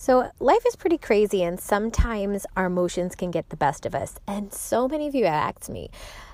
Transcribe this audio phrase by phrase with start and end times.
[0.00, 4.14] So, life is pretty crazy, and sometimes our emotions can get the best of us.
[4.26, 5.90] And so many of you asked me,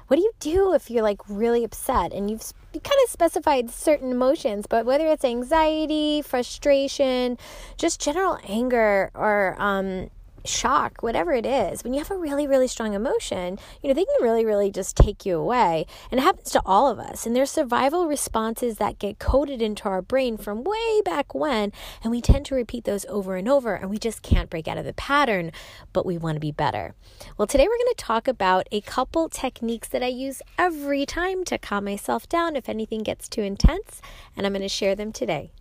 [0.07, 3.71] what do you do if you're like really upset and you've you kind of specified
[3.71, 7.39] certain emotions, but whether it's anxiety, frustration,
[7.77, 10.11] just general anger, or um,
[10.47, 14.05] shock, whatever it is, when you have a really, really strong emotion, you know, they
[14.05, 15.87] can really, really just take you away.
[16.11, 17.27] And it happens to all of us.
[17.27, 21.73] And there's survival responses that get coded into our brain from way back when.
[22.03, 23.75] And we tend to repeat those over and over.
[23.75, 25.53] And we just can't break out of the pattern,
[25.93, 26.95] but we want to be better.
[27.37, 31.45] Well, today we're going to talk about a couple techniques that I use every time
[31.45, 34.01] to calm myself down if anything gets too intense.
[34.37, 35.53] And I'm going to share them today.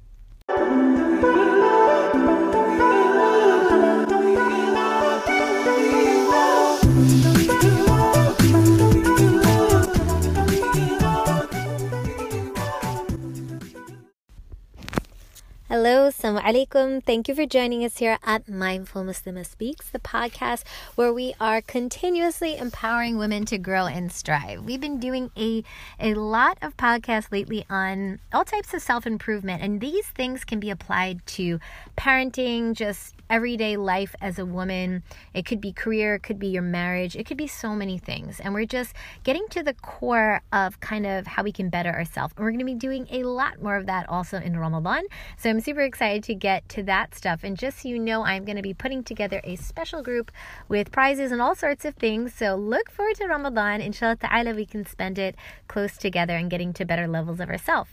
[15.85, 17.03] Hello, assalamu alaikum.
[17.03, 20.63] Thank you for joining us here at Mindful Muslima Speaks, the podcast
[20.95, 24.65] where we are continuously empowering women to grow and strive.
[24.65, 25.63] We've been doing a,
[25.99, 30.59] a lot of podcasts lately on all types of self improvement, and these things can
[30.59, 31.59] be applied to
[31.95, 35.03] parenting, just everyday life as a woman.
[35.33, 38.39] It could be career, it could be your marriage, it could be so many things.
[38.39, 42.33] And we're just getting to the core of kind of how we can better ourselves.
[42.35, 45.03] And we're going to be doing a lot more of that also in Ramadan.
[45.37, 47.43] So I'm super excited to get to that stuff.
[47.43, 50.31] And just so you know, I'm going to be putting together a special group
[50.67, 52.33] with prizes and all sorts of things.
[52.33, 53.81] So look forward to Ramadan.
[53.81, 55.35] Inshallah ta'ala, we can spend it
[55.67, 57.91] close together and getting to better levels of ourselves.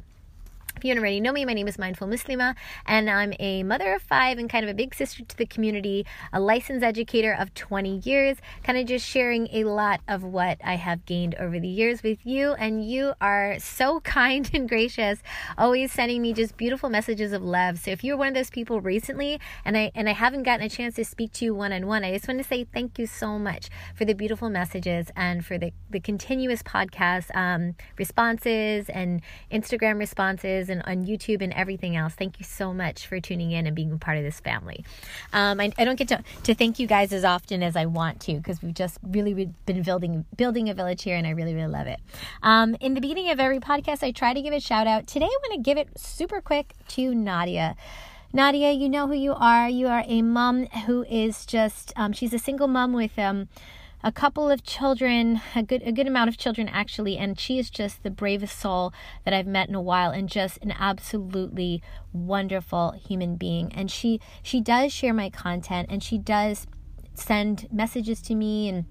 [0.76, 2.56] If you don't already know me, my name is Mindful Muslima,
[2.86, 6.04] and I'm a mother of five and kind of a big sister to the community,
[6.32, 10.74] a licensed educator of 20 years, kind of just sharing a lot of what I
[10.76, 12.54] have gained over the years with you.
[12.54, 15.22] And you are so kind and gracious,
[15.56, 17.78] always sending me just beautiful messages of love.
[17.78, 20.68] So if you're one of those people recently, and I and I haven't gotten a
[20.68, 23.06] chance to speak to you one on one, I just want to say thank you
[23.06, 29.20] so much for the beautiful messages and for the the continuous podcast um, responses and
[29.52, 32.14] Instagram responses and on YouTube and everything else.
[32.14, 34.84] Thank you so much for tuning in and being a part of this family.
[35.32, 38.20] Um, I, I, don't get to, to thank you guys as often as I want
[38.22, 41.68] to because we've just really been building building a village here and I really, really
[41.68, 42.00] love it.
[42.42, 45.06] Um, in the beginning of every podcast, I try to give a shout out.
[45.06, 47.76] Today, I'm going to give it super quick to Nadia.
[48.32, 49.68] Nadia, you know who you are.
[49.68, 53.48] You are a mom who is just, um, she's a single mom with um,
[54.04, 57.70] a couple of children, a good a good amount of children actually, and she is
[57.70, 58.92] just the bravest soul
[59.24, 61.82] that I've met in a while and just an absolutely
[62.12, 63.72] wonderful human being.
[63.72, 66.66] And she she does share my content and she does
[67.14, 68.86] send messages to me and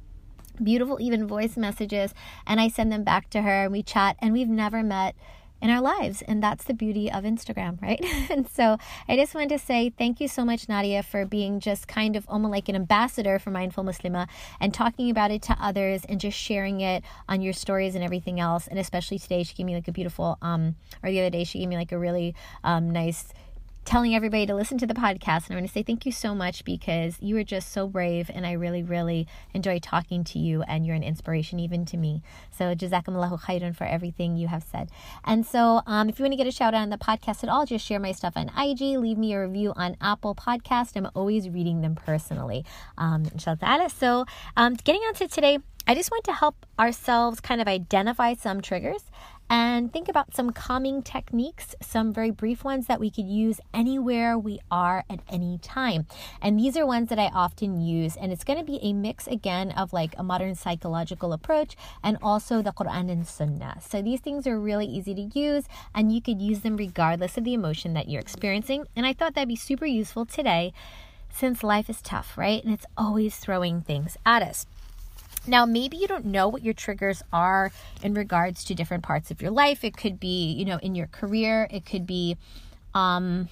[0.63, 2.13] beautiful even voice messages
[2.45, 5.15] and I send them back to her and we chat and we've never met
[5.61, 6.21] in our lives.
[6.23, 8.03] And that's the beauty of Instagram, right?
[8.29, 8.77] and so
[9.07, 12.25] I just wanted to say thank you so much, Nadia, for being just kind of
[12.27, 14.27] almost like an ambassador for Mindful Muslima
[14.59, 18.39] and talking about it to others and just sharing it on your stories and everything
[18.39, 18.67] else.
[18.67, 21.59] And especially today, she gave me like a beautiful, um, or the other day, she
[21.59, 23.33] gave me like a really um, nice
[23.85, 25.47] telling everybody to listen to the podcast.
[25.47, 28.29] And I want to say thank you so much because you are just so brave.
[28.33, 30.61] And I really, really enjoy talking to you.
[30.63, 32.21] And you're an inspiration even to me.
[32.51, 34.89] So, jazakumullahu khairan for everything you have said.
[35.23, 37.49] And so, um, if you want to get a shout out on the podcast at
[37.49, 38.97] all, just share my stuff on IG.
[38.97, 40.95] Leave me a review on Apple Podcast.
[40.95, 42.65] I'm always reading them personally.
[42.97, 43.89] Um, inshallah.
[43.89, 44.25] So,
[44.55, 48.61] um, getting on to today, I just want to help ourselves kind of identify some
[48.61, 49.03] triggers
[49.51, 54.39] and think about some calming techniques, some very brief ones that we could use anywhere
[54.39, 56.07] we are at any time.
[56.41, 59.27] And these are ones that I often use, and it's going to be a mix
[59.27, 63.79] again of like a modern psychological approach and also the Quran and Sunnah.
[63.81, 67.43] So these things are really easy to use, and you could use them regardless of
[67.43, 68.85] the emotion that you're experiencing.
[68.95, 70.71] And I thought that'd be super useful today
[71.29, 72.63] since life is tough, right?
[72.63, 74.65] And it's always throwing things at us.
[75.47, 77.71] Now, maybe you don't know what your triggers are
[78.03, 79.83] in regards to different parts of your life.
[79.83, 82.37] It could be, you know, in your career, it could be,
[82.93, 83.49] um,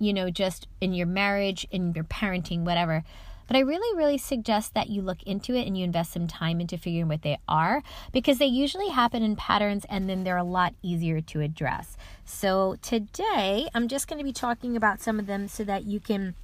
[0.00, 3.04] you know, just in your marriage, in your parenting, whatever.
[3.46, 6.60] But I really, really suggest that you look into it and you invest some time
[6.60, 7.82] into figuring what they are
[8.12, 11.96] because they usually happen in patterns and then they're a lot easier to address.
[12.26, 15.98] So today, I'm just going to be talking about some of them so that you
[15.98, 16.34] can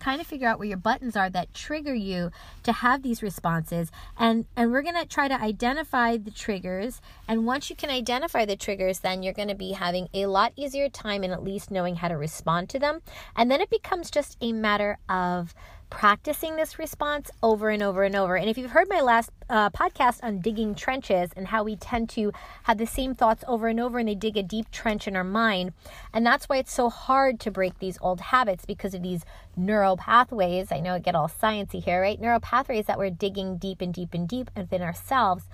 [0.00, 2.30] kind of figure out where your buttons are that trigger you
[2.62, 3.90] to have these responses.
[4.18, 7.00] And and we're going to try to identify the triggers.
[7.26, 10.52] And once you can identify the triggers then you're going to be having a lot
[10.56, 13.00] easier time in at least knowing how to respond to them.
[13.36, 15.54] And then it becomes just a matter of
[15.94, 18.34] practicing this response over and over and over.
[18.36, 22.10] And if you've heard my last uh, podcast on digging trenches and how we tend
[22.10, 22.32] to
[22.64, 25.22] have the same thoughts over and over and they dig a deep trench in our
[25.22, 25.72] mind,
[26.12, 29.24] and that's why it's so hard to break these old habits because of these
[29.56, 30.72] neural pathways.
[30.72, 32.20] I know I get all sciencey here, right?
[32.20, 35.44] Neural pathways that we're digging deep and deep and deep within ourselves.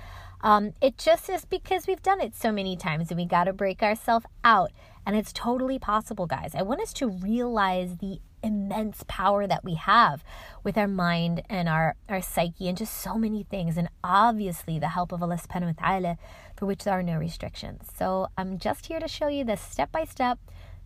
[0.40, 3.52] Um, it just is because we've done it so many times and we got to
[3.52, 4.72] break ourselves out.
[5.04, 6.54] And it's totally possible, guys.
[6.54, 10.24] I want us to realize the immense power that we have
[10.62, 13.76] with our mind and our, our psyche and just so many things.
[13.76, 16.18] And obviously, the help of Allah subhanahu wa ta'ala,
[16.56, 17.88] for which there are no restrictions.
[17.96, 20.38] So, I'm just here to show you this step by step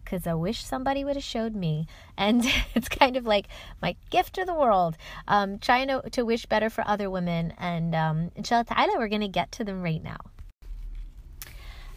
[0.04, 1.86] because I wish somebody would have showed me.
[2.16, 3.46] And it's kind of like
[3.80, 4.96] my gift to the world,
[5.26, 7.54] um, trying to, to wish better for other women.
[7.58, 10.18] And um, inshallah ta'ala, we're going to get to them right now.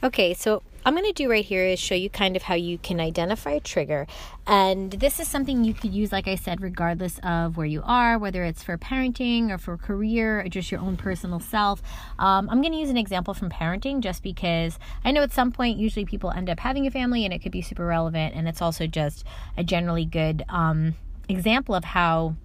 [0.03, 2.78] Okay, so I'm going to do right here is show you kind of how you
[2.78, 4.07] can identify a trigger.
[4.48, 8.18] And this is something you could use, like I said, regardless of where you are,
[8.18, 11.81] whether it's for parenting or for career or just your own personal self.
[12.18, 15.51] Um, I'm going to use an example from parenting just because I know at some
[15.51, 18.34] point, usually people end up having a family and it could be super relevant.
[18.34, 19.25] And it's also just
[19.57, 20.95] a generally good um,
[21.28, 22.38] example of how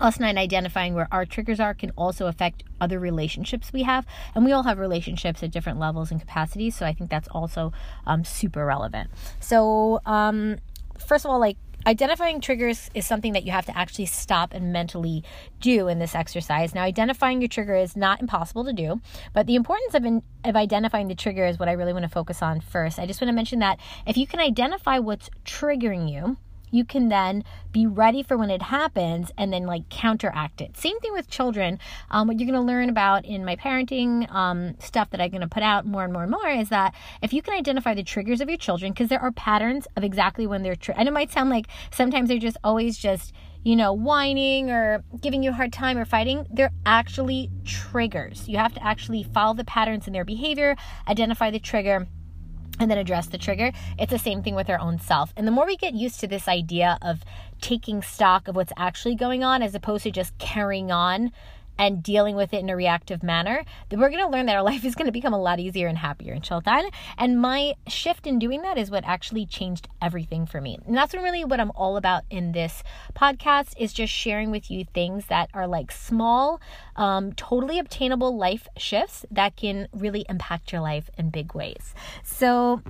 [0.00, 4.44] us not identifying where our triggers are can also affect other relationships we have and
[4.44, 7.72] we all have relationships at different levels and capacities so i think that's also
[8.06, 9.10] um, super relevant.
[9.40, 10.58] So um,
[10.98, 11.56] first of all like
[11.86, 15.22] identifying triggers is something that you have to actually stop and mentally
[15.60, 16.74] do in this exercise.
[16.74, 19.00] Now identifying your trigger is not impossible to do
[19.32, 22.08] but the importance of, in, of identifying the trigger is what i really want to
[22.08, 22.98] focus on first.
[22.98, 26.36] I just want to mention that if you can identify what's triggering you
[26.70, 30.76] you can then be ready for when it happens and then like counteract it.
[30.76, 31.78] Same thing with children.
[32.10, 35.42] Um, what you're going to learn about in my parenting um, stuff that I'm going
[35.42, 38.02] to put out more and more and more is that if you can identify the
[38.02, 41.12] triggers of your children, because there are patterns of exactly when they're, tri- and it
[41.12, 43.32] might sound like sometimes they're just always just,
[43.64, 48.48] you know, whining or giving you a hard time or fighting, they're actually triggers.
[48.48, 50.76] You have to actually follow the patterns in their behavior,
[51.06, 52.08] identify the trigger
[52.78, 53.72] and then address the trigger.
[53.98, 55.32] It's the same thing with our own self.
[55.36, 57.24] And the more we get used to this idea of
[57.60, 61.32] taking stock of what's actually going on as opposed to just carrying on
[61.78, 64.84] and dealing with it in a reactive manner, we're going to learn that our life
[64.84, 66.90] is going to become a lot easier and happier, inshallah.
[67.16, 70.78] And my shift in doing that is what actually changed everything for me.
[70.86, 72.82] And that's really what I'm all about in this
[73.14, 76.60] podcast is just sharing with you things that are like small,
[76.96, 81.94] um, totally obtainable life shifts that can really impact your life in big ways.
[82.22, 82.82] So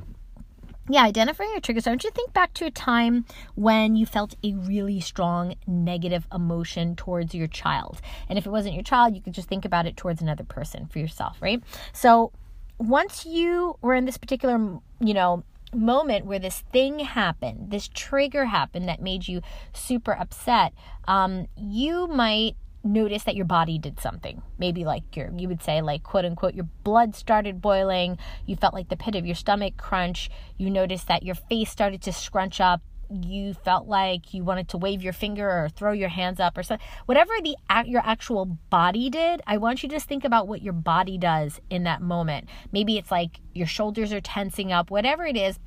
[0.88, 1.86] yeah, identifying your triggers.
[1.86, 3.24] I want you think back to a time
[3.54, 8.00] when you felt a really strong negative emotion towards your child.
[8.28, 10.86] And if it wasn't your child, you could just think about it towards another person
[10.86, 11.62] for yourself, right?
[11.92, 12.32] So
[12.78, 15.44] once you were in this particular, you know,
[15.74, 19.42] moment where this thing happened, this trigger happened that made you
[19.74, 20.72] super upset,
[21.06, 24.42] um, you might notice that your body did something.
[24.58, 28.74] Maybe like your you would say like quote unquote your blood started boiling, you felt
[28.74, 32.60] like the pit of your stomach crunch, you noticed that your face started to scrunch
[32.60, 32.80] up,
[33.10, 36.62] you felt like you wanted to wave your finger or throw your hands up or
[36.62, 36.86] something.
[37.06, 40.72] Whatever the your actual body did, I want you to just think about what your
[40.72, 42.48] body does in that moment.
[42.72, 45.58] Maybe it's like your shoulders are tensing up, whatever it is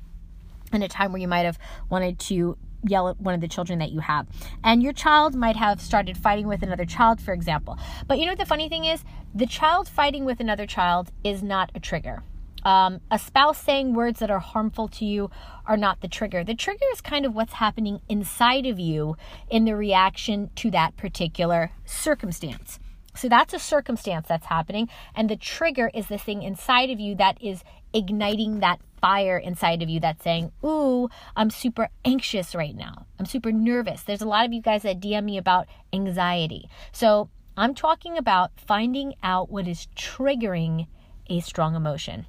[0.72, 1.58] in a time where you might have
[1.90, 4.26] wanted to yell at one of the children that you have.
[4.64, 7.78] And your child might have started fighting with another child, for example.
[8.06, 9.04] But you know what the funny thing is?
[9.34, 12.22] The child fighting with another child is not a trigger.
[12.64, 15.30] Um, a spouse saying words that are harmful to you
[15.66, 16.44] are not the trigger.
[16.44, 19.16] The trigger is kind of what's happening inside of you
[19.50, 22.78] in the reaction to that particular circumstance.
[23.14, 24.88] So that's a circumstance that's happening.
[25.14, 29.82] And the trigger is the thing inside of you that is igniting that fire inside
[29.82, 33.06] of you that's saying, Ooh, I'm super anxious right now.
[33.18, 34.02] I'm super nervous.
[34.02, 36.68] There's a lot of you guys that DM me about anxiety.
[36.92, 40.86] So I'm talking about finding out what is triggering
[41.28, 42.26] a strong emotion.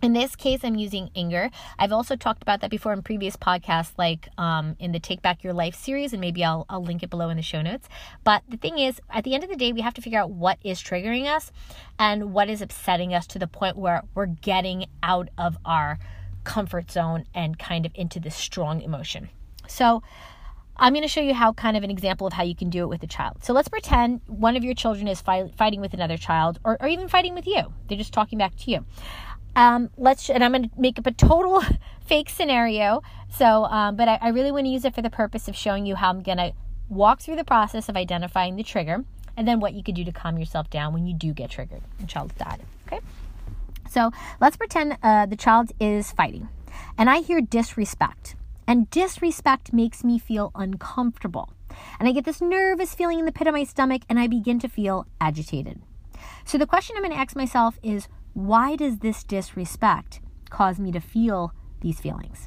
[0.00, 1.50] In this case, I'm using anger.
[1.78, 5.42] I've also talked about that before in previous podcasts, like um, in the Take Back
[5.42, 7.88] Your Life series, and maybe I'll, I'll link it below in the show notes.
[8.22, 10.30] But the thing is, at the end of the day, we have to figure out
[10.30, 11.50] what is triggering us
[11.98, 15.98] and what is upsetting us to the point where we're getting out of our
[16.44, 19.30] comfort zone and kind of into this strong emotion.
[19.66, 20.02] So,
[20.80, 22.84] I'm going to show you how kind of an example of how you can do
[22.84, 23.42] it with a child.
[23.42, 26.86] So let's pretend one of your children is fi- fighting with another child or, or
[26.86, 27.72] even fighting with you.
[27.88, 28.86] They're just talking back to you.
[29.58, 31.64] Um, let's and I'm going to make up a total
[32.06, 33.02] fake scenario.
[33.36, 35.84] So, um, but I, I really want to use it for the purpose of showing
[35.84, 36.52] you how I'm going to
[36.88, 39.04] walk through the process of identifying the trigger
[39.36, 41.82] and then what you could do to calm yourself down when you do get triggered.
[41.98, 42.62] And child died.
[42.86, 43.00] Okay.
[43.90, 46.48] So let's pretend uh, the child is fighting,
[46.96, 51.52] and I hear disrespect, and disrespect makes me feel uncomfortable.
[51.98, 54.60] And I get this nervous feeling in the pit of my stomach and I begin
[54.60, 55.80] to feel agitated.
[56.44, 58.08] So the question I'm going to ask myself is
[58.38, 62.46] why does this disrespect cause me to feel these feelings?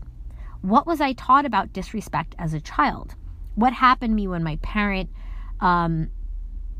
[0.61, 3.15] What was I taught about disrespect as a child?
[3.55, 5.09] What happened to me when my parent
[5.59, 6.09] um,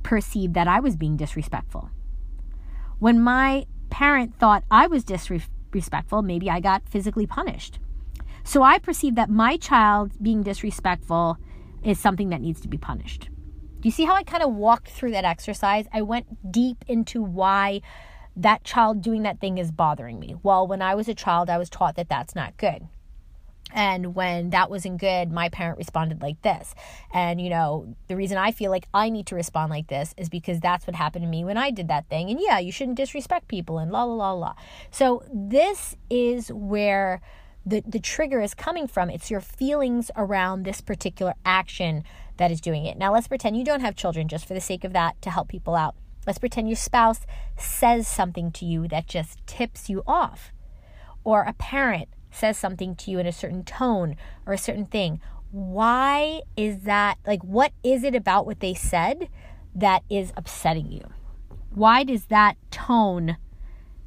[0.01, 1.89] perceived that I was being disrespectful?
[2.99, 7.79] When my parent thought I was disrespectful, maybe I got physically punished.
[8.45, 11.37] So I perceive that my child being disrespectful
[11.83, 13.29] is something that needs to be punished.
[13.81, 15.85] Do you see how I kind of walked through that exercise?
[15.91, 17.81] I went deep into why
[18.35, 20.35] that child doing that thing is bothering me.
[20.41, 22.87] Well, when I was a child, I was taught that that's not good.
[23.73, 26.75] And when that wasn't good, my parent responded like this.
[27.13, 30.29] And, you know, the reason I feel like I need to respond like this is
[30.29, 32.29] because that's what happened to me when I did that thing.
[32.29, 34.53] And yeah, you shouldn't disrespect people and la, la, la, la.
[34.89, 37.21] So this is where
[37.65, 39.09] the, the trigger is coming from.
[39.09, 42.03] It's your feelings around this particular action
[42.37, 42.97] that is doing it.
[42.97, 45.47] Now, let's pretend you don't have children just for the sake of that to help
[45.47, 45.95] people out.
[46.25, 47.21] Let's pretend your spouse
[47.57, 50.51] says something to you that just tips you off,
[51.23, 55.19] or a parent says something to you in a certain tone or a certain thing.
[55.51, 57.17] Why is that?
[57.27, 59.27] Like, what is it about what they said
[59.75, 61.01] that is upsetting you?
[61.73, 63.37] Why does that tone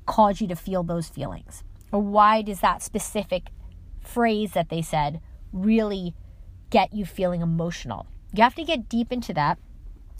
[0.06, 1.64] cause you to feel those feelings?
[1.92, 3.48] Or why does that specific
[4.00, 5.20] phrase that they said
[5.52, 6.14] really
[6.70, 8.06] get you feeling emotional?
[8.32, 9.58] You have to get deep into that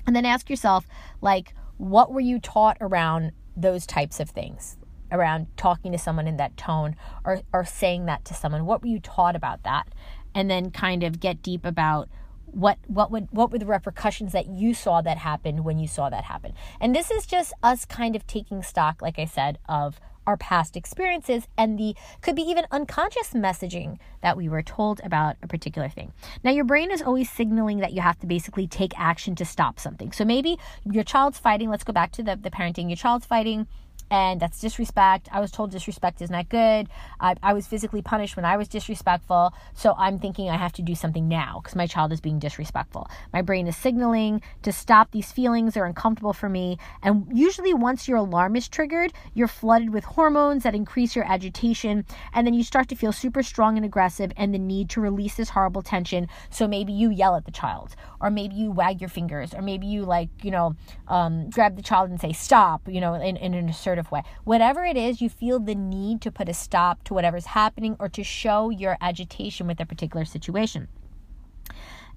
[0.06, 0.86] and then ask yourself,
[1.20, 4.76] like, what were you taught around those types of things?
[5.12, 8.66] Around talking to someone in that tone or, or saying that to someone?
[8.66, 9.88] What were you taught about that?
[10.34, 12.08] And then kind of get deep about
[12.46, 16.08] what what would what were the repercussions that you saw that happened when you saw
[16.08, 19.98] that happen and this is just us kind of taking stock like i said of
[20.26, 25.36] our past experiences and the could be even unconscious messaging that we were told about
[25.42, 26.12] a particular thing.
[26.42, 29.78] Now, your brain is always signaling that you have to basically take action to stop
[29.78, 30.12] something.
[30.12, 33.66] So maybe your child's fighting, let's go back to the, the parenting, your child's fighting
[34.14, 35.28] and that's disrespect.
[35.32, 36.88] I was told disrespect is not good.
[37.18, 39.52] I, I, was physically punished when I was disrespectful.
[39.74, 43.10] So I'm thinking I have to do something now because my child is being disrespectful.
[43.32, 45.74] My brain is signaling to stop these feelings.
[45.74, 46.78] They're uncomfortable for me.
[47.02, 52.04] And usually, once your alarm is triggered, you're flooded with hormones that increase your agitation.
[52.32, 55.34] And then you start to feel super strong and aggressive and the need to release
[55.34, 56.28] this horrible tension.
[56.50, 59.88] So maybe you yell at the child, or maybe you wag your fingers, or maybe
[59.88, 60.76] you, like, you know,
[61.08, 64.22] um, grab the child and say, stop, you know, in, in an assertive way.
[64.44, 68.08] Whatever it is, you feel the need to put a stop to whatever's happening or
[68.10, 70.88] to show your agitation with a particular situation.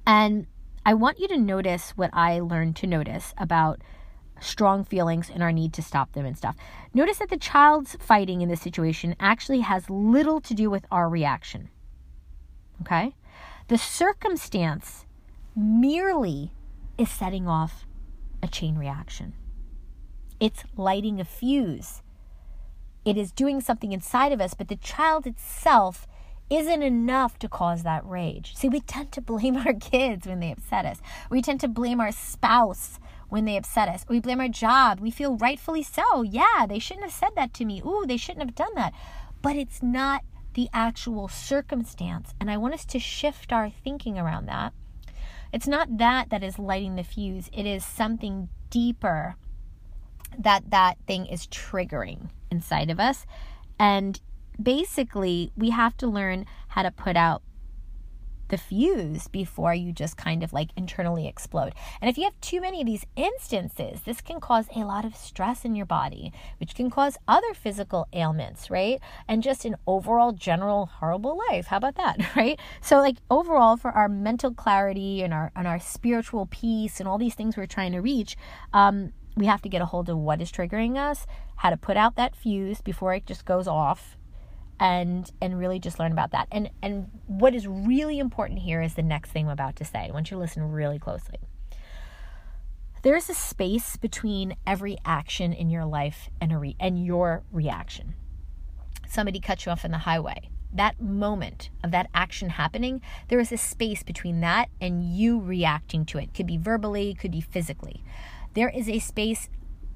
[0.06, 0.48] And
[0.86, 3.82] I want you to notice what I learned to notice about
[4.40, 6.56] strong feelings and our need to stop them and stuff.
[6.94, 11.10] Notice that the child's fighting in this situation actually has little to do with our
[11.10, 11.70] reaction.
[12.82, 13.16] Okay?
[13.68, 15.06] The circumstance
[15.56, 16.54] merely
[16.98, 17.86] is setting off
[18.42, 19.34] a chain reaction.
[20.40, 22.02] It's lighting a fuse.
[23.06, 26.08] It is doing something inside of us, but the child itself
[26.50, 28.56] isn't enough to cause that rage.
[28.56, 31.02] See, we tend to blame our kids when they upset us.
[31.30, 34.06] We tend to blame our spouse when they upset us.
[34.08, 35.00] We blame our job.
[35.00, 36.22] We feel rightfully so.
[36.22, 37.82] Yeah, they shouldn't have said that to me.
[37.86, 38.94] Ooh, they shouldn't have done that.
[39.42, 42.34] But it's not the actual circumstance.
[42.40, 44.74] And I want us to shift our thinking around that.
[45.52, 49.36] It's not that that is lighting the fuse, it is something deeper
[50.38, 53.26] that that thing is triggering inside of us.
[53.80, 54.20] And
[54.62, 57.42] basically, we have to learn how to put out
[58.50, 61.74] the fuse before you just kind of like internally explode.
[62.02, 65.16] And if you have too many of these instances, this can cause a lot of
[65.16, 69.00] stress in your body, which can cause other physical ailments, right?
[69.28, 71.68] And just an overall general horrible life.
[71.68, 72.60] How about that, right?
[72.82, 77.18] So like overall for our mental clarity and our and our spiritual peace and all
[77.18, 78.38] these things we're trying to reach,
[78.74, 81.26] um, we have to get a hold of what is triggering us,
[81.58, 84.18] how to put out that fuse before it just goes off
[84.80, 86.48] and and really just learn about that.
[86.52, 90.08] And and what is really important here is the next thing I'm about to say.
[90.08, 91.40] I want you to listen really closely.
[93.04, 98.16] There's a space between every action in your life and a re- and your reaction.
[99.08, 100.50] Somebody cuts you off in the highway.
[100.74, 106.06] That moment of that action happening, there is a space between that and you reacting
[106.08, 106.34] to it.
[106.34, 108.04] Could be verbally, could be physically.
[108.58, 109.50] There is a space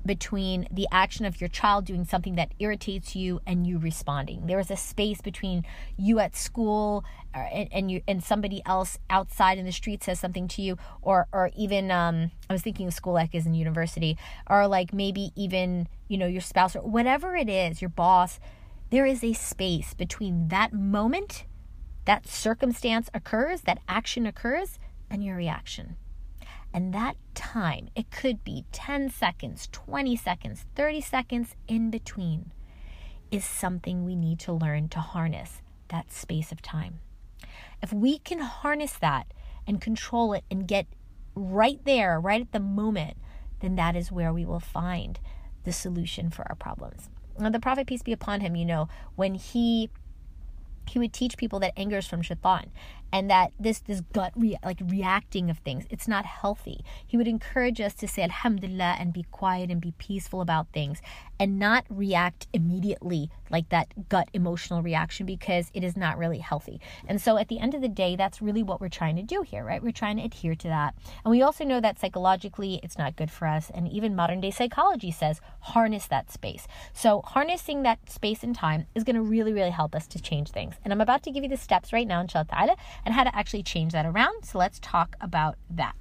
[0.06, 4.46] between the action of your child doing something that irritates you and you responding.
[4.46, 5.66] There is a space between
[5.98, 7.04] you at school
[7.34, 10.78] uh, and, and you and somebody else outside in the street says something to you,
[11.02, 14.16] or or even um, I was thinking of school like as in university,
[14.46, 18.40] or like maybe even you know your spouse or whatever it is, your boss.
[18.92, 21.46] There is a space between that moment,
[22.06, 24.78] that circumstance occurs, that action occurs,
[25.10, 25.96] and your reaction.
[26.74, 32.52] And that time, it could be 10 seconds, 20 seconds, 30 seconds in between,
[33.30, 37.00] is something we need to learn to harness that space of time.
[37.82, 39.34] If we can harness that
[39.68, 40.88] and control it and get
[41.36, 43.18] right there, right at the moment,
[43.60, 45.20] then that is where we will find
[45.64, 47.10] the solution for our problems.
[47.40, 49.90] Now, the Prophet, peace be upon him, you know, when he
[50.90, 52.72] he would teach people that anger is from shaitan
[53.14, 56.84] and that this this gut re- like reacting of things it's not healthy.
[57.06, 61.02] He would encourage us to say alhamdulillah and be quiet and be peaceful about things
[61.40, 66.80] and not react immediately like that gut emotional reaction because it is not really healthy.
[67.08, 69.42] And so at the end of the day that's really what we're trying to do
[69.42, 69.84] here right?
[69.84, 70.96] We're trying to adhere to that.
[71.24, 73.70] And we also know that psychologically it's not good for us.
[73.74, 76.68] And even modern day psychology says harness that space.
[76.94, 80.50] So harnessing that space and time is going to really really help us to change
[80.50, 82.76] things and i'm about to give you the steps right now inshallah ta'ala
[83.06, 84.46] and how to actually change that around.
[84.46, 85.96] So let's talk about that.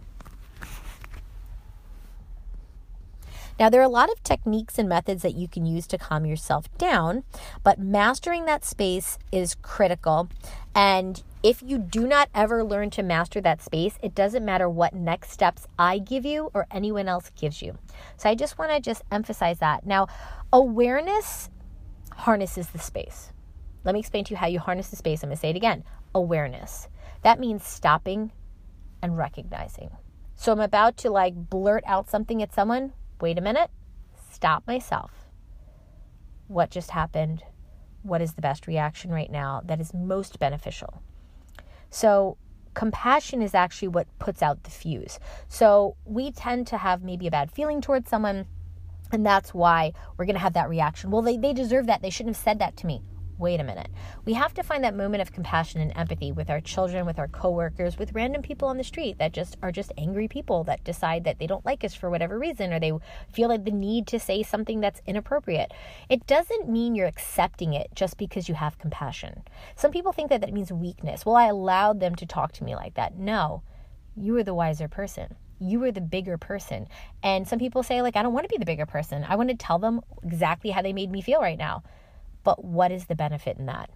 [3.59, 6.25] Now, there are a lot of techniques and methods that you can use to calm
[6.25, 7.25] yourself down,
[7.63, 10.31] but mastering that space is critical.
[10.75, 14.95] And if you do not ever learn to master that space, it doesn't matter what
[14.95, 17.77] next steps I give you or anyone else gives you.
[18.17, 19.85] So I just want to just emphasize that.
[19.85, 20.07] Now,
[20.51, 21.51] awareness
[22.17, 23.31] harnesses the space.
[23.85, 25.23] Let me explain to you how you harness the space.
[25.23, 25.85] I'm going to say it again
[26.15, 26.89] awareness.
[27.23, 28.33] That means stopping
[29.03, 29.91] and recognizing.
[30.35, 32.93] So I'm about to like blurt out something at someone.
[33.21, 33.71] Wait a minute.
[34.31, 35.27] Stop myself.
[36.49, 37.45] What just happened?
[38.03, 41.03] What is the best reaction right now that is most beneficial?
[41.91, 42.39] So
[42.75, 45.19] compassion is actually what puts out the fuse.
[45.49, 48.47] So we tend to have maybe a bad feeling towards someone.
[49.13, 51.11] And that's why we're going to have that reaction.
[51.11, 52.01] Well, they, they deserve that.
[52.01, 53.03] They shouldn't have said that to me
[53.41, 53.89] wait a minute.
[54.25, 57.27] We have to find that moment of compassion and empathy with our children, with our
[57.27, 61.25] coworkers, with random people on the street that just are just angry people that decide
[61.25, 62.93] that they don't like us for whatever reason or they
[63.33, 65.73] feel like the need to say something that's inappropriate.
[66.09, 69.43] It doesn't mean you're accepting it just because you have compassion.
[69.75, 71.25] Some people think that that means weakness.
[71.27, 73.17] Well, I allowed them to talk to me like that.
[73.17, 73.63] No,
[74.15, 76.89] you are the wiser person you are the bigger person.
[77.23, 79.25] And some people say, like, I don't want to be the bigger person.
[79.29, 81.83] I want to tell them exactly how they made me feel right now.
[82.43, 83.91] But what is the benefit in that?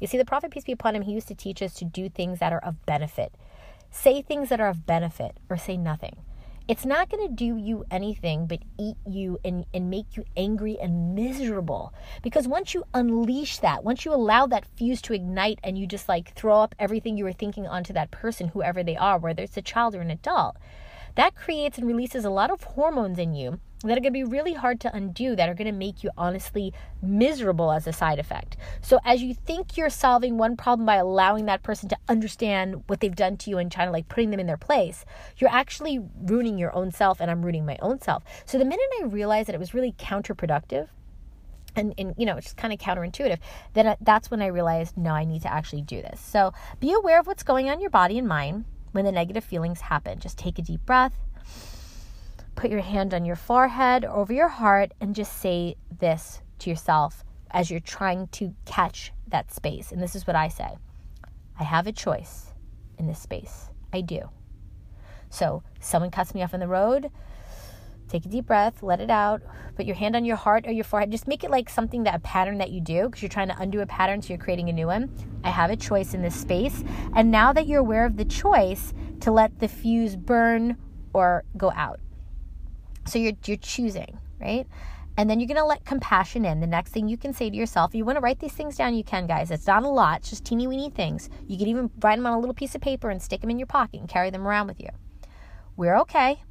[0.00, 2.08] You see, the Prophet, peace be upon him, he used to teach us to do
[2.08, 3.34] things that are of benefit.
[3.90, 6.16] Say things that are of benefit or say nothing.
[6.68, 10.78] It's not going to do you anything but eat you and, and make you angry
[10.80, 11.92] and miserable.
[12.22, 16.08] Because once you unleash that, once you allow that fuse to ignite and you just
[16.08, 19.56] like throw up everything you were thinking onto that person, whoever they are, whether it's
[19.56, 20.56] a child or an adult,
[21.16, 24.24] that creates and releases a lot of hormones in you that are going to be
[24.24, 28.18] really hard to undo that are going to make you honestly miserable as a side
[28.18, 28.56] effect.
[28.82, 33.00] So as you think you're solving one problem by allowing that person to understand what
[33.00, 35.04] they've done to you and trying to like putting them in their place,
[35.38, 38.22] you're actually ruining your own self and I'm ruining my own self.
[38.44, 40.88] So the minute I realized that it was really counterproductive
[41.76, 43.38] and, and you know it's just kind of counterintuitive
[43.74, 47.20] then that's when i realized no i need to actually do this so be aware
[47.20, 50.36] of what's going on in your body and mind when the negative feelings happen just
[50.36, 51.16] take a deep breath
[52.60, 56.68] put your hand on your forehead or over your heart and just say this to
[56.68, 59.92] yourself as you're trying to catch that space.
[59.92, 60.76] And this is what I say
[61.58, 62.52] I have a choice
[62.98, 63.70] in this space.
[63.94, 64.28] I do.
[65.30, 67.10] So, someone cuts me off on the road,
[68.08, 69.40] take a deep breath, let it out,
[69.74, 71.10] put your hand on your heart or your forehead.
[71.10, 73.58] Just make it like something that a pattern that you do because you're trying to
[73.58, 75.08] undo a pattern, so you're creating a new one.
[75.44, 76.84] I have a choice in this space.
[77.14, 80.76] And now that you're aware of the choice to let the fuse burn
[81.14, 82.00] or go out.
[83.10, 84.66] So you're you're choosing, right?
[85.16, 86.60] And then you're going to let compassion in.
[86.60, 88.94] The next thing you can say to yourself, you want to write these things down,
[88.94, 89.50] you can, guys.
[89.50, 91.28] It's not a lot, it's just teeny weeny things.
[91.46, 93.58] You can even write them on a little piece of paper and stick them in
[93.58, 94.88] your pocket and carry them around with you.
[95.76, 96.42] We're okay.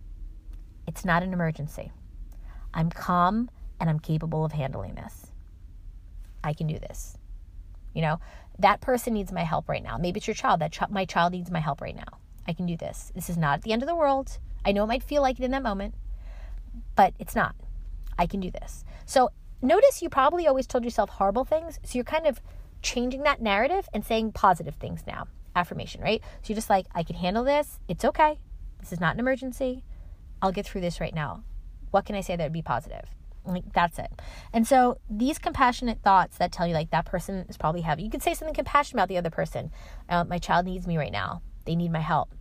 [0.86, 1.92] It's not an emergency.
[2.74, 5.32] I'm calm and I'm capable of handling this.
[6.44, 7.18] I can do this.
[7.96, 8.20] You know,
[8.60, 9.98] that person needs my help right now.
[9.98, 10.60] Maybe it's your child.
[10.60, 12.20] That ch- my child needs my help right now.
[12.48, 13.12] I can do this.
[13.16, 14.38] This is not at the end of the world.
[14.66, 15.96] I know it might feel like it in that moment
[17.00, 17.56] but it's not.
[18.18, 18.84] I can do this.
[19.06, 19.30] So
[19.62, 21.80] notice you probably always told yourself horrible things.
[21.86, 22.42] So you're kind of
[22.82, 25.28] changing that narrative and saying positive things now.
[25.56, 26.22] Affirmation, right?
[26.42, 27.80] So you're just like, I can handle this.
[27.88, 28.38] It's okay.
[28.82, 29.86] This is not an emergency.
[30.42, 31.46] I'll get through this right now.
[31.92, 33.06] What can I say that would be positive?
[33.46, 34.12] Like that's it.
[34.52, 38.04] And so these compassionate thoughts that tell you like that person is probably heavy.
[38.04, 39.72] You could say something compassionate about the other person.
[40.10, 41.44] Uh, my child needs me right now.
[41.64, 42.36] They need my help.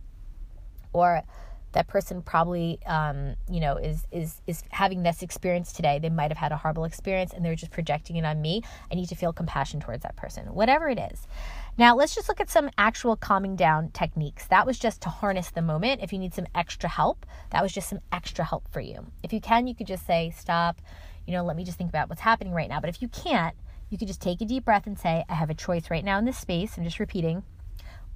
[0.91, 1.23] Or
[1.73, 5.99] that person probably um, you know is is is having this experience today.
[5.99, 8.63] They might have had a horrible experience and they're just projecting it on me.
[8.91, 11.27] I need to feel compassion towards that person whatever it is.
[11.77, 14.47] Now let's just look at some actual calming down techniques.
[14.47, 16.01] That was just to harness the moment.
[16.01, 19.05] If you need some extra help that was just some extra help for you.
[19.23, 20.81] If you can you could just say stop.
[21.27, 22.79] You know let me just think about what's happening right now.
[22.79, 23.55] But if you can't
[23.89, 26.17] you could just take a deep breath and say i have a choice right now
[26.17, 26.77] in this space.
[26.77, 27.43] I'm just repeating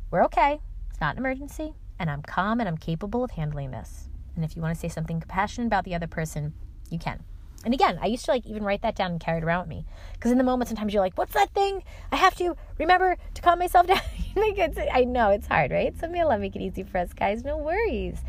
[0.10, 0.60] we're okay.
[0.89, 4.10] It's not an emergency and I'm calm and I'm capable of handling this.
[4.36, 6.54] And if you want to say something compassionate about the other person,
[6.90, 7.24] you can.
[7.66, 9.70] And again, I used to like even write that down and carry it around with
[9.70, 9.86] me.
[10.14, 11.84] Because in the moment, sometimes you're like, what's that thing?
[12.12, 14.02] I have to remember to calm myself down.
[14.36, 15.98] I know it's hard, right?
[15.98, 17.44] Some of love make it easy for us guys.
[17.44, 18.20] No worries.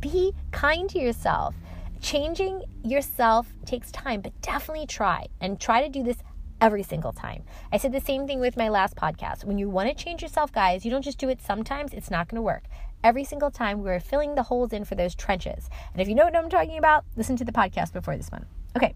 [0.00, 1.54] Be kind to yourself.
[2.00, 6.18] Changing yourself takes time, but definitely try and try to do this
[6.60, 7.42] every single time.
[7.72, 9.44] I said the same thing with my last podcast.
[9.44, 12.28] When you want to change yourself, guys, you don't just do it sometimes, it's not
[12.28, 12.64] going to work
[13.04, 15.68] every single time we were filling the holes in for those trenches.
[15.92, 18.46] And if you know what I'm talking about, listen to the podcast before this one.
[18.76, 18.94] Okay,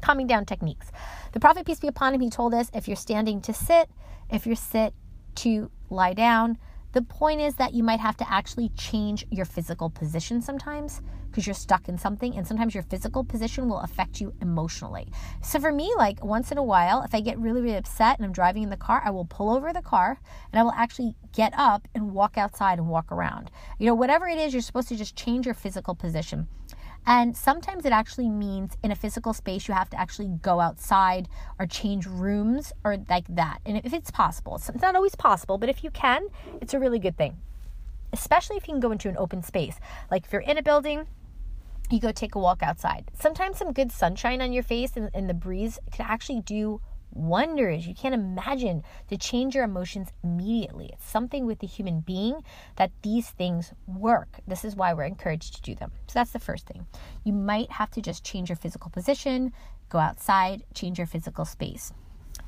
[0.00, 0.90] calming down techniques.
[1.32, 3.90] The Prophet, peace be upon him, he told us if you're standing to sit,
[4.30, 4.94] if you're sit
[5.36, 6.58] to lie down,
[6.92, 11.46] the point is that you might have to actually change your physical position sometimes because
[11.46, 15.08] you're stuck in something, and sometimes your physical position will affect you emotionally.
[15.42, 18.26] So, for me, like once in a while, if I get really, really upset and
[18.26, 20.20] I'm driving in the car, I will pull over the car
[20.52, 23.50] and I will actually get up and walk outside and walk around.
[23.78, 26.48] You know, whatever it is, you're supposed to just change your physical position.
[27.06, 31.26] And sometimes it actually means in a physical space, you have to actually go outside
[31.58, 33.60] or change rooms or like that.
[33.64, 36.28] And if it's possible, it's not always possible, but if you can,
[36.60, 37.38] it's a really good thing.
[38.12, 39.78] Especially if you can go into an open space.
[40.10, 41.06] Like if you're in a building,
[41.92, 43.10] you go take a walk outside.
[43.18, 46.80] Sometimes some good sunshine on your face and, and the breeze can actually do
[47.12, 47.86] wonders.
[47.86, 50.90] You can't imagine to change your emotions immediately.
[50.92, 52.42] It's something with the human being
[52.76, 54.38] that these things work.
[54.46, 55.92] This is why we're encouraged to do them.
[56.06, 56.86] So that's the first thing.
[57.24, 59.52] You might have to just change your physical position,
[59.88, 61.92] go outside, change your physical space.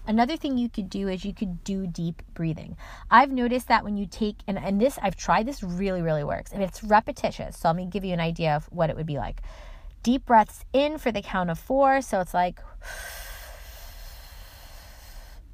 [0.06, 2.76] Another thing you could do is you could do deep breathing.
[3.10, 6.52] I've noticed that when you take, and, and this, I've tried this really, really works.
[6.52, 7.58] And it's repetitious.
[7.58, 9.40] So let me give you an idea of what it would be like.
[10.02, 12.00] Deep breaths in for the count of four.
[12.00, 12.60] So it's like,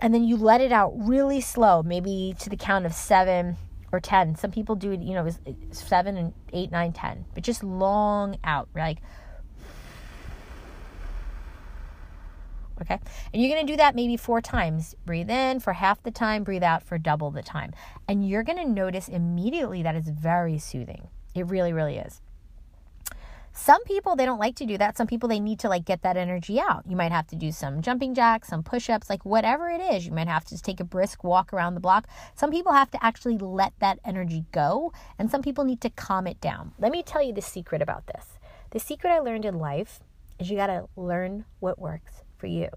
[0.01, 3.57] and then you let it out really slow, maybe to the count of seven
[3.93, 4.37] or 10.
[4.37, 8.39] Some people do it, you know, uh, seven and eight, nine, ten, but just long
[8.45, 8.99] out, like,
[12.81, 12.99] okay?
[13.33, 14.95] And you're gonna do that maybe four times.
[15.05, 17.73] Breathe in for half the time, breathe out for double the time.
[18.09, 21.09] And you're gonna notice immediately that it's very soothing.
[21.35, 22.21] It really, really is.
[23.59, 24.99] Some people they don't like to do that.
[24.99, 26.85] Some people they need to like get that energy out.
[26.87, 30.05] You might have to do some jumping jacks, some push-ups, like whatever it is.
[30.05, 32.07] You might have to take a brisk walk around the block.
[32.35, 36.27] Some people have to actually let that energy go, and some people need to calm
[36.27, 36.73] it down.
[36.79, 38.39] Let me tell you the secret about this.
[38.71, 40.01] The secret I learned in life
[40.39, 42.69] is you got to learn what works for you.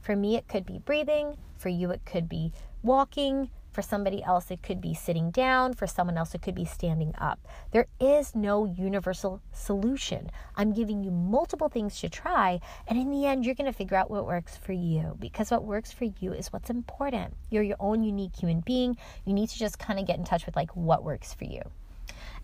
[0.00, 4.50] For me it could be breathing, for you it could be walking, for somebody else,
[4.50, 5.74] it could be sitting down.
[5.74, 7.46] For someone else, it could be standing up.
[7.72, 10.30] There is no universal solution.
[10.56, 12.58] I'm giving you multiple things to try.
[12.88, 15.64] And in the end, you're going to figure out what works for you because what
[15.64, 17.34] works for you is what's important.
[17.50, 18.96] You're your own unique human being.
[19.26, 21.60] You need to just kind of get in touch with like what works for you.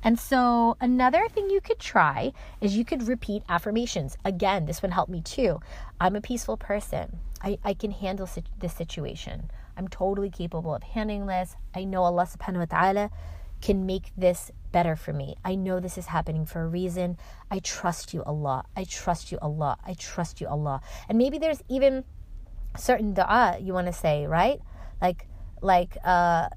[0.03, 4.17] And so, another thing you could try is you could repeat affirmations.
[4.25, 5.61] Again, this one helped me too.
[6.01, 7.19] I'm a peaceful person.
[7.43, 8.29] I, I can handle
[8.61, 9.51] this situation.
[9.77, 11.57] I'm totally capable of handling this.
[11.75, 13.11] I know Allah subhanahu wa ta'ala
[13.61, 15.37] can make this better for me.
[15.45, 17.17] I know this is happening for a reason.
[17.51, 18.65] I trust you, Allah.
[18.77, 19.79] I trust you, Allah.
[19.87, 20.81] I trust you, Allah.
[21.09, 22.05] And maybe there's even
[22.77, 24.61] certain dua you want to say, right?
[25.01, 25.27] Like,
[25.63, 26.49] like uh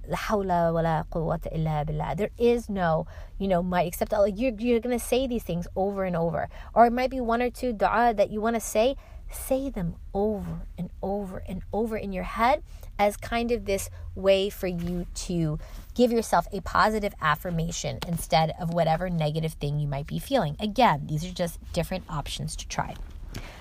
[2.17, 6.03] there is no you know might except Allah you're, you're gonna say these things over
[6.03, 8.95] and over or it might be one or two dua that you want to say
[9.31, 12.63] say them over and over and over in your head
[12.97, 15.59] as kind of this way for you to
[15.93, 20.55] give yourself a positive affirmation instead of whatever negative thing you might be feeling.
[20.59, 22.95] Again, these are just different options to try.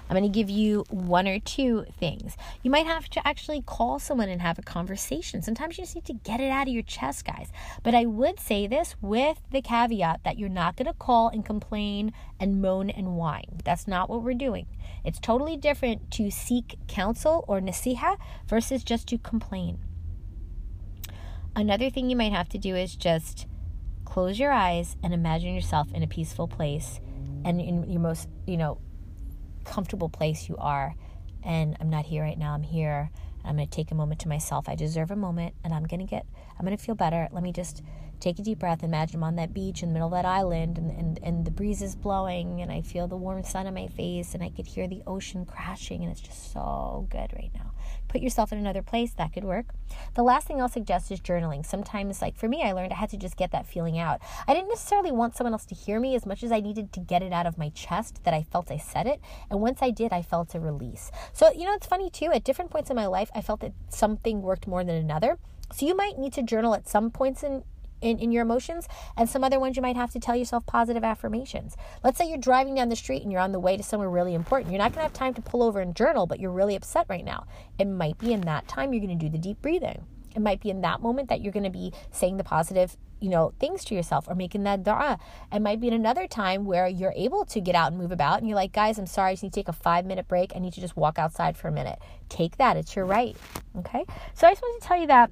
[0.09, 2.37] I'm going to give you one or two things.
[2.63, 5.41] You might have to actually call someone and have a conversation.
[5.41, 7.51] Sometimes you just need to get it out of your chest, guys.
[7.83, 11.45] But I would say this with the caveat that you're not going to call and
[11.45, 13.61] complain and moan and whine.
[13.65, 14.67] That's not what we're doing.
[15.05, 19.79] It's totally different to seek counsel or nasiha versus just to complain.
[21.57, 23.47] Another thing you might have to do is just
[24.05, 27.01] close your eyes and imagine yourself in a peaceful place
[27.45, 28.79] and in your most, you know,
[29.65, 30.95] comfortable place you are.
[31.43, 33.11] And I'm not here right now, I'm here.
[33.45, 34.69] I'm going to take a moment to myself.
[34.69, 36.27] I deserve a moment and I'm going to get,
[36.59, 37.29] I'm going to feel better.
[37.33, 37.83] Let me just
[38.21, 38.83] take a deep breath.
[38.83, 41.51] Imagine I'm on that beach in the middle of that island and, and, and the
[41.51, 44.67] breeze is blowing and I feel the warm sun on my face and I could
[44.67, 47.73] hear the ocean crashing and it's just so good right now.
[48.09, 49.67] Put yourself in another place, that could work.
[50.15, 51.67] The last thing I'll suggest is journaling.
[51.67, 54.21] Sometimes, like for me, I learned I had to just get that feeling out.
[54.47, 57.01] I didn't necessarily want someone else to hear me as much as I needed to
[57.01, 59.21] get it out of my chest that I felt I said it.
[59.51, 61.11] And once I did, I felt a release.
[61.33, 63.73] So, you know, it's funny too, at different points in my life, I felt that
[63.89, 65.39] something worked more than another.
[65.73, 67.65] So you might need to journal at some points in
[68.01, 71.03] in, in your emotions, and some other ones you might have to tell yourself positive
[71.03, 71.75] affirmations.
[72.05, 74.35] Let's say you're driving down the street and you're on the way to somewhere really
[74.35, 74.71] important.
[74.71, 77.07] You're not going to have time to pull over and journal, but you're really upset
[77.09, 77.47] right now.
[77.79, 80.05] It might be in that time you're going to do the deep breathing.
[80.35, 83.29] It might be in that moment that you're going to be saying the positive, you
[83.29, 85.19] know, things to yourself or making that dua.
[85.53, 88.39] It might be in another time where you're able to get out and move about
[88.39, 90.53] and you're like, guys, I'm sorry, I just need to take a five minute break.
[90.55, 91.99] I need to just walk outside for a minute.
[92.29, 92.77] Take that.
[92.77, 93.37] It's your right.
[93.79, 94.05] Okay.
[94.35, 95.31] So I just wanted to tell you that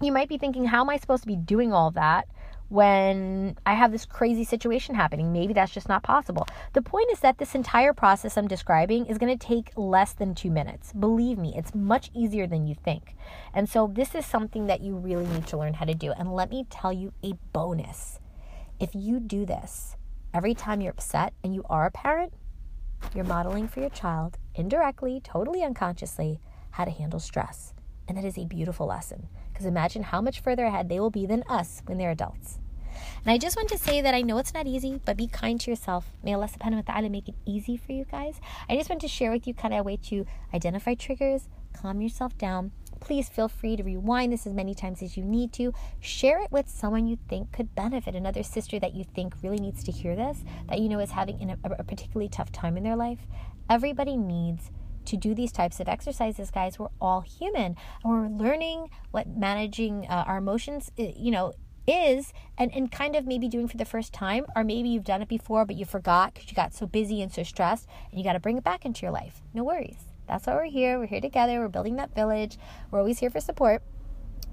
[0.00, 2.26] you might be thinking, how am I supposed to be doing all that
[2.70, 5.32] when I have this crazy situation happening?
[5.32, 6.46] Maybe that's just not possible.
[6.72, 10.34] The point is that this entire process I'm describing is going to take less than
[10.34, 10.92] two minutes.
[10.92, 13.16] Believe me, it's much easier than you think.
[13.52, 16.12] And so, this is something that you really need to learn how to do.
[16.12, 18.20] And let me tell you a bonus
[18.78, 19.96] if you do this
[20.32, 22.32] every time you're upset and you are a parent,
[23.14, 27.74] you're modeling for your child indirectly, totally unconsciously, how to handle stress.
[28.08, 29.28] And that is a beautiful lesson.
[29.60, 32.58] Because imagine how much further ahead they will be than us when they're adults.
[33.22, 35.60] And I just want to say that I know it's not easy, but be kind
[35.60, 36.14] to yourself.
[36.24, 38.40] May Allah subhanahu wa ta'ala make it easy for you guys.
[38.70, 42.00] I just want to share with you kind of a way to identify triggers, calm
[42.00, 42.72] yourself down.
[43.00, 45.74] Please feel free to rewind this as many times as you need to.
[46.00, 49.84] Share it with someone you think could benefit, another sister that you think really needs
[49.84, 52.96] to hear this, that you know is having a, a particularly tough time in their
[52.96, 53.26] life.
[53.68, 54.70] Everybody needs
[55.06, 56.78] to do these types of exercises, guys.
[56.78, 61.52] We're all human and we're learning what managing uh, our emotions, you know,
[61.86, 65.22] is and, and kind of maybe doing for the first time, or maybe you've done
[65.22, 68.24] it before, but you forgot because you got so busy and so stressed and you
[68.24, 69.42] got to bring it back into your life.
[69.54, 69.98] No worries.
[70.28, 70.98] That's why we're here.
[70.98, 71.58] We're here together.
[71.58, 72.58] We're building that village.
[72.90, 73.82] We're always here for support.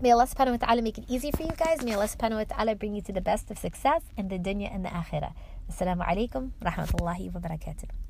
[0.01, 1.83] May Allah subhanahu wa ta'ala make it easy for you guys.
[1.83, 4.73] May Allah subhanahu wa ta'ala bring you to the best of success in the dunya
[4.73, 5.33] and the akhirah.
[5.69, 8.07] Assalamu alaikum rahmatullahi wa barakatuh.